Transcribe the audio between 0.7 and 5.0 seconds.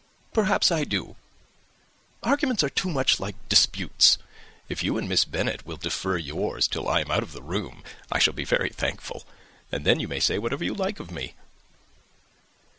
I do. Arguments are too much like disputes. If you